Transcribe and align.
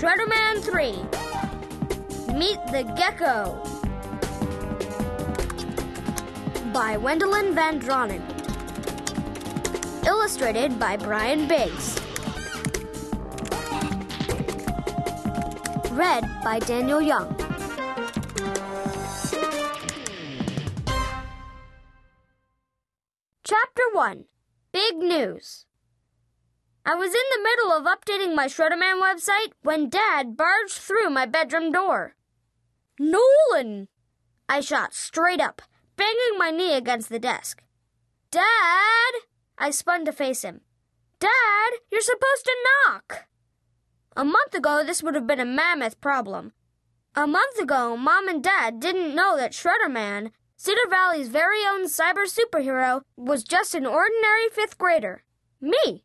Shredderman 0.00 0.62
3 0.64 0.92
Meet 2.38 2.58
the 2.72 2.84
Gecko 2.96 3.60
by 6.72 6.96
Wendelin 6.96 7.52
Van 7.52 7.78
Draanen. 7.78 8.22
Illustrated 10.06 10.78
by 10.78 10.96
Brian 10.96 11.46
Biggs. 11.46 12.00
Read 15.92 16.24
by 16.42 16.60
Daniel 16.60 17.02
Young. 17.02 17.36
Chapter 23.44 23.82
1 23.92 24.24
Big 24.72 24.96
News 24.96 25.66
I 26.90 26.94
was 26.94 27.14
in 27.14 27.22
the 27.30 27.42
middle 27.44 27.70
of 27.70 27.84
updating 27.84 28.34
my 28.34 28.48
Shredderman 28.48 29.00
website 29.00 29.52
when 29.62 29.88
Dad 29.88 30.36
barged 30.36 30.72
through 30.72 31.08
my 31.08 31.24
bedroom 31.24 31.70
door. 31.70 32.16
Nolan! 32.98 33.86
I 34.48 34.60
shot 34.60 34.92
straight 34.92 35.40
up, 35.40 35.62
banging 35.94 36.36
my 36.36 36.50
knee 36.50 36.74
against 36.74 37.08
the 37.08 37.20
desk. 37.20 37.62
Dad! 38.32 39.12
I 39.56 39.70
spun 39.70 40.04
to 40.04 40.10
face 40.10 40.42
him. 40.42 40.62
Dad, 41.20 41.70
you're 41.92 42.00
supposed 42.00 42.46
to 42.46 42.56
knock! 42.88 43.28
A 44.16 44.24
month 44.24 44.52
ago, 44.52 44.82
this 44.84 45.00
would 45.00 45.14
have 45.14 45.28
been 45.28 45.38
a 45.38 45.44
mammoth 45.44 46.00
problem. 46.00 46.54
A 47.14 47.24
month 47.24 47.56
ago, 47.60 47.96
Mom 47.96 48.26
and 48.26 48.42
Dad 48.42 48.80
didn't 48.80 49.14
know 49.14 49.36
that 49.36 49.52
Shredderman, 49.52 50.32
Cedar 50.56 50.88
Valley's 50.90 51.28
very 51.28 51.64
own 51.64 51.86
cyber 51.86 52.26
superhero, 52.26 53.02
was 53.16 53.44
just 53.44 53.76
an 53.76 53.86
ordinary 53.86 54.48
fifth 54.52 54.76
grader. 54.76 55.22
Me. 55.60 56.02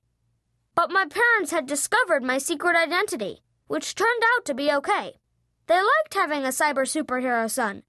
But 0.75 0.91
my 0.91 1.05
parents 1.05 1.51
had 1.51 1.65
discovered 1.65 2.23
my 2.23 2.37
secret 2.37 2.75
identity, 2.75 3.41
which 3.67 3.95
turned 3.95 4.21
out 4.35 4.45
to 4.45 4.53
be 4.53 4.71
okay. 4.71 5.15
They 5.67 5.75
liked 5.77 6.13
having 6.13 6.43
a 6.43 6.49
cyber 6.49 6.85
superhero 6.85 7.49
son. 7.49 7.83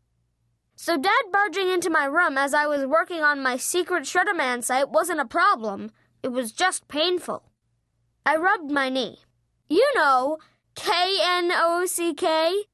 So 0.77 0.97
Dad 0.97 1.25
barging 1.33 1.69
into 1.69 1.91
my 1.91 2.05
room 2.05 2.39
as 2.39 2.55
I 2.55 2.67
was 2.67 2.87
working 2.87 3.23
on 3.23 3.43
my 3.43 3.56
secret 3.56 4.05
Shredderman 4.05 4.62
site 4.62 4.91
wasn't 4.91 5.20
a 5.20 5.27
problem. 5.27 5.91
It 6.23 6.28
was 6.28 6.53
just 6.53 6.87
painful. 6.87 7.51
I 8.25 8.37
rubbed 8.37 8.70
my 8.70 8.89
knee. 8.89 9.19
You 9.69 9.91
know, 9.95 10.39
K 10.75 10.93
N 11.23 11.50
O 11.53 11.87
C 11.87 12.15
K. 12.15 12.65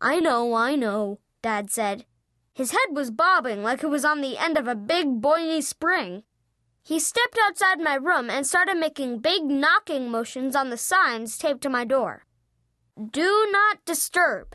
I 0.00 0.20
know, 0.20 0.54
I 0.54 0.74
know, 0.74 1.20
Dad 1.42 1.70
said. 1.70 2.06
His 2.54 2.72
head 2.72 2.88
was 2.92 3.10
bobbing 3.10 3.62
like 3.62 3.82
it 3.82 3.88
was 3.88 4.04
on 4.04 4.20
the 4.20 4.38
end 4.38 4.56
of 4.58 4.66
a 4.66 4.74
big 4.74 5.20
boingy 5.20 5.62
spring. 5.62 6.24
He 6.82 6.98
stepped 6.98 7.38
outside 7.42 7.80
my 7.80 7.94
room 7.94 8.30
and 8.30 8.46
started 8.46 8.76
making 8.76 9.18
big 9.18 9.44
knocking 9.44 10.10
motions 10.10 10.56
on 10.56 10.70
the 10.70 10.76
signs 10.76 11.38
taped 11.38 11.62
to 11.62 11.68
my 11.68 11.84
door. 11.84 12.24
Do 13.00 13.48
not 13.50 13.84
disturb. 13.84 14.54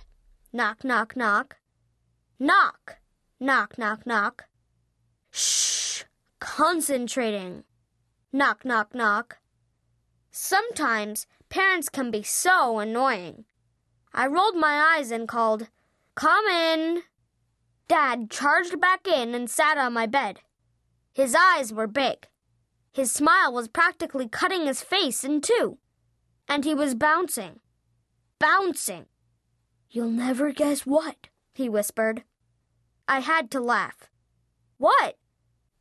Knock, 0.51 0.83
knock, 0.83 1.15
knock. 1.15 1.57
Knock. 2.39 2.97
Knock, 3.39 3.77
knock, 3.77 4.05
knock. 4.05 4.45
Shh. 5.31 6.03
Concentrating. 6.39 7.63
Knock, 8.31 8.65
knock, 8.65 8.93
knock. 8.93 9.37
Sometimes 10.31 11.27
parents 11.49 11.89
can 11.89 12.11
be 12.11 12.23
so 12.23 12.79
annoying. 12.79 13.45
I 14.13 14.27
rolled 14.27 14.55
my 14.55 14.95
eyes 14.95 15.11
and 15.11 15.27
called, 15.27 15.69
Come 16.15 16.45
in. 16.47 17.03
Dad 17.87 18.29
charged 18.29 18.79
back 18.79 19.07
in 19.07 19.35
and 19.35 19.49
sat 19.49 19.77
on 19.77 19.93
my 19.93 20.05
bed. 20.05 20.41
His 21.15 21.33
eyes 21.33 21.71
were 21.71 21.87
big. 21.87 22.27
His 22.91 23.09
smile 23.09 23.53
was 23.53 23.69
practically 23.69 24.27
cutting 24.27 24.65
his 24.65 24.81
face 24.83 25.23
in 25.23 25.39
two. 25.39 25.77
And 26.45 26.65
he 26.65 26.75
was 26.75 26.93
bouncing. 26.93 27.61
Bouncing. 28.37 29.05
You'll 29.89 30.09
never 30.09 30.51
guess 30.51 30.85
what, 30.85 31.29
he 31.53 31.69
whispered. 31.69 32.23
I 33.07 33.19
had 33.19 33.49
to 33.51 33.61
laugh. 33.61 34.09
What? 34.77 35.15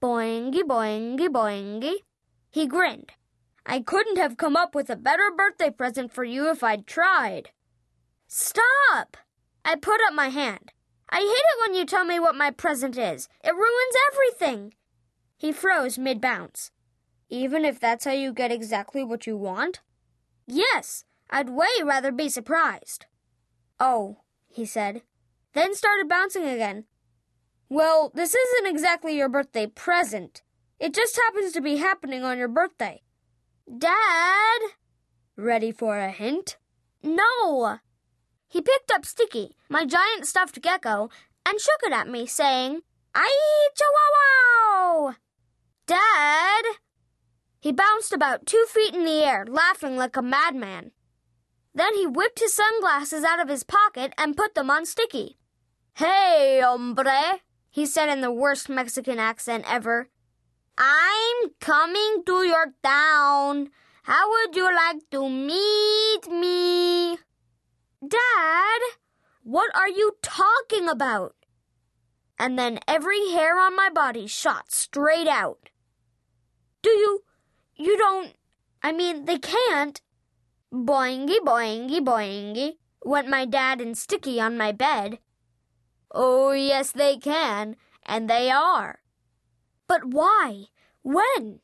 Boingy, 0.00 0.62
boingy, 0.62 1.26
boingy. 1.26 1.94
He 2.52 2.68
grinned. 2.68 3.14
I 3.66 3.80
couldn't 3.80 4.18
have 4.18 4.36
come 4.36 4.54
up 4.54 4.72
with 4.72 4.88
a 4.88 4.94
better 4.94 5.32
birthday 5.36 5.70
present 5.70 6.12
for 6.12 6.22
you 6.22 6.48
if 6.48 6.62
I'd 6.62 6.86
tried. 6.86 7.50
Stop! 8.28 9.16
I 9.64 9.74
put 9.74 10.00
up 10.06 10.14
my 10.14 10.28
hand. 10.28 10.70
I 11.10 11.18
hate 11.18 11.24
it 11.26 11.60
when 11.60 11.74
you 11.74 11.84
tell 11.84 12.04
me 12.04 12.20
what 12.20 12.36
my 12.36 12.52
present 12.52 12.96
is. 12.96 13.28
It 13.42 13.52
ruins 13.52 13.96
everything. 14.12 14.74
He 15.44 15.52
froze 15.52 15.98
mid 15.98 16.22
bounce. 16.22 16.70
Even 17.28 17.66
if 17.66 17.78
that's 17.78 18.06
how 18.06 18.12
you 18.12 18.32
get 18.32 18.50
exactly 18.50 19.04
what 19.04 19.26
you 19.26 19.36
want? 19.36 19.80
Yes, 20.46 21.04
I'd 21.28 21.50
way 21.50 21.68
rather 21.84 22.10
be 22.10 22.30
surprised. 22.30 23.04
Oh, 23.78 24.22
he 24.48 24.64
said, 24.64 25.02
then 25.52 25.74
started 25.74 26.08
bouncing 26.08 26.44
again. 26.44 26.86
Well, 27.68 28.10
this 28.14 28.34
isn't 28.34 28.70
exactly 28.70 29.18
your 29.18 29.28
birthday 29.28 29.66
present. 29.66 30.40
It 30.80 30.94
just 30.94 31.16
happens 31.16 31.52
to 31.52 31.60
be 31.60 31.76
happening 31.76 32.24
on 32.24 32.38
your 32.38 32.48
birthday. 32.48 33.02
Dad! 33.68 34.60
Ready 35.36 35.72
for 35.72 35.98
a 35.98 36.10
hint? 36.10 36.56
No! 37.02 37.80
He 38.48 38.62
picked 38.62 38.90
up 38.90 39.04
Sticky, 39.04 39.58
my 39.68 39.84
giant 39.84 40.24
stuffed 40.24 40.62
gecko, 40.62 41.10
and 41.44 41.60
shook 41.60 41.82
it 41.82 41.92
at 41.92 42.08
me, 42.08 42.24
saying, 42.24 42.80
Ai 43.14 43.68
chihuahua! 43.76 45.16
Dad! 45.86 46.64
He 47.60 47.72
bounced 47.72 48.12
about 48.12 48.46
two 48.46 48.64
feet 48.68 48.94
in 48.94 49.04
the 49.04 49.24
air, 49.24 49.44
laughing 49.48 49.96
like 49.96 50.16
a 50.16 50.22
madman. 50.22 50.92
Then 51.74 51.94
he 51.94 52.06
whipped 52.06 52.40
his 52.40 52.54
sunglasses 52.54 53.24
out 53.24 53.40
of 53.40 53.48
his 53.48 53.64
pocket 53.64 54.12
and 54.16 54.36
put 54.36 54.54
them 54.54 54.70
on 54.70 54.86
Sticky. 54.86 55.38
Hey, 55.94 56.60
hombre, 56.62 57.40
he 57.70 57.86
said 57.86 58.08
in 58.08 58.20
the 58.20 58.32
worst 58.32 58.68
Mexican 58.68 59.18
accent 59.18 59.64
ever. 59.66 60.08
I'm 60.78 61.50
coming 61.60 62.22
to 62.26 62.44
your 62.44 62.74
town. 62.82 63.70
How 64.04 64.30
would 64.30 64.56
you 64.56 64.64
like 64.64 65.08
to 65.12 65.28
meet 65.28 66.28
me? 66.30 67.18
Dad, 68.06 68.80
what 69.42 69.74
are 69.74 69.88
you 69.88 70.16
talking 70.22 70.88
about? 70.88 71.34
And 72.38 72.58
then 72.58 72.80
every 72.86 73.30
hair 73.30 73.58
on 73.58 73.76
my 73.76 73.88
body 73.88 74.26
shot 74.26 74.72
straight 74.72 75.28
out. 75.28 75.70
Do 76.84 76.90
you. 76.90 77.22
You 77.76 77.96
don't. 77.96 78.34
I 78.82 78.92
mean, 78.92 79.24
they 79.24 79.38
can't. 79.38 80.02
Boingy, 80.70 81.38
boingy, 81.38 82.00
boingy, 82.00 82.72
went 83.02 83.26
my 83.26 83.46
dad 83.46 83.80
and 83.80 83.96
Sticky 83.96 84.38
on 84.38 84.58
my 84.58 84.70
bed. 84.70 85.18
Oh, 86.10 86.52
yes, 86.52 86.92
they 86.92 87.16
can, 87.16 87.76
and 88.04 88.28
they 88.28 88.50
are. 88.50 88.98
But 89.88 90.04
why? 90.04 90.66
When? 91.02 91.60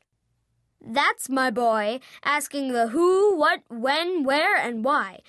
That's 0.80 1.28
my 1.28 1.50
boy, 1.50 2.00
asking 2.24 2.72
the 2.72 2.88
who, 2.88 3.36
what, 3.36 3.60
when, 3.68 4.24
where, 4.24 4.56
and 4.56 4.82
why. 4.82 5.20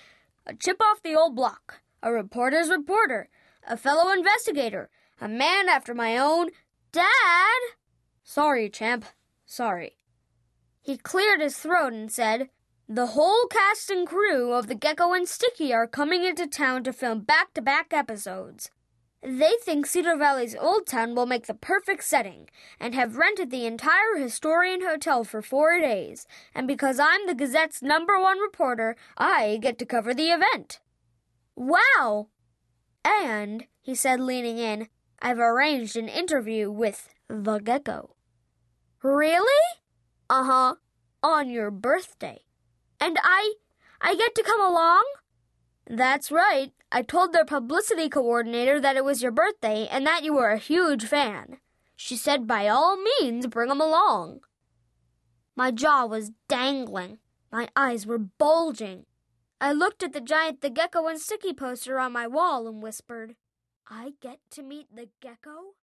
A 0.47 0.53
chip 0.53 0.81
off 0.81 1.03
the 1.03 1.15
old 1.15 1.35
block, 1.35 1.81
a 2.01 2.13
reporter's 2.13 2.69
reporter, 2.69 3.27
a 3.67 3.75
fellow 3.75 4.09
investigator, 4.13 4.89
a 5.19 5.27
man 5.27 5.67
after 5.67 5.93
my 5.93 6.17
own. 6.17 6.51
Dad! 6.93 7.59
Sorry, 8.23 8.69
champ. 8.69 9.03
Sorry. 9.51 9.97
He 10.79 10.95
cleared 10.95 11.41
his 11.41 11.57
throat 11.57 11.91
and 11.91 12.09
said, 12.09 12.47
The 12.87 13.07
whole 13.07 13.47
cast 13.47 13.89
and 13.89 14.07
crew 14.07 14.53
of 14.53 14.67
the 14.67 14.75
Gecko 14.75 15.11
and 15.11 15.27
Sticky 15.27 15.73
are 15.73 15.87
coming 15.87 16.23
into 16.23 16.47
town 16.47 16.85
to 16.85 16.93
film 16.93 17.19
back 17.23 17.53
to 17.55 17.61
back 17.61 17.91
episodes. 17.91 18.71
They 19.21 19.51
think 19.61 19.87
Cedar 19.87 20.15
Valley's 20.15 20.55
Old 20.55 20.87
Town 20.87 21.15
will 21.15 21.25
make 21.25 21.47
the 21.47 21.53
perfect 21.53 22.05
setting 22.05 22.49
and 22.79 22.95
have 22.95 23.17
rented 23.17 23.51
the 23.51 23.65
entire 23.65 24.15
Historian 24.15 24.83
Hotel 24.83 25.25
for 25.25 25.41
four 25.41 25.81
days. 25.81 26.25
And 26.55 26.65
because 26.65 26.97
I'm 26.97 27.27
the 27.27 27.35
Gazette's 27.35 27.81
number 27.81 28.17
one 28.21 28.39
reporter, 28.39 28.95
I 29.17 29.59
get 29.61 29.77
to 29.79 29.85
cover 29.85 30.13
the 30.13 30.29
event. 30.29 30.79
Wow! 31.57 32.29
And, 33.03 33.65
he 33.81 33.95
said, 33.95 34.21
leaning 34.21 34.59
in, 34.59 34.87
I've 35.21 35.39
arranged 35.39 35.97
an 35.97 36.07
interview 36.07 36.71
with 36.71 37.09
the 37.27 37.59
Gecko. 37.59 38.15
Really? 39.03 39.63
Uh 40.29 40.43
huh. 40.43 40.75
On 41.23 41.49
your 41.49 41.71
birthday. 41.71 42.41
And 42.99 43.17
I. 43.23 43.55
I 43.99 44.15
get 44.15 44.33
to 44.35 44.43
come 44.43 44.61
along? 44.61 45.03
That's 45.87 46.31
right. 46.31 46.71
I 46.91 47.01
told 47.01 47.33
their 47.33 47.45
publicity 47.45 48.09
coordinator 48.09 48.79
that 48.79 48.97
it 48.97 49.05
was 49.05 49.21
your 49.21 49.31
birthday 49.31 49.87
and 49.89 50.05
that 50.05 50.23
you 50.23 50.33
were 50.33 50.49
a 50.49 50.57
huge 50.57 51.05
fan. 51.05 51.57
She 51.95 52.15
said 52.15 52.47
by 52.47 52.67
all 52.67 52.97
means 52.97 53.47
bring 53.47 53.67
bring 53.67 53.71
'em 53.71 53.81
along. 53.81 54.41
My 55.55 55.71
jaw 55.71 56.05
was 56.05 56.31
dangling. 56.47 57.19
My 57.51 57.69
eyes 57.75 58.07
were 58.07 58.17
bulging. 58.17 59.05
I 59.59 59.71
looked 59.73 60.01
at 60.01 60.13
the 60.13 60.21
giant 60.21 60.61
The 60.61 60.69
Gecko 60.69 61.07
and 61.07 61.19
Sticky 61.19 61.53
poster 61.53 61.99
on 61.99 62.11
my 62.11 62.25
wall 62.25 62.67
and 62.67 62.81
whispered, 62.81 63.35
I 63.87 64.13
get 64.21 64.39
to 64.51 64.63
meet 64.63 64.95
the 64.95 65.09
gecko? 65.19 65.75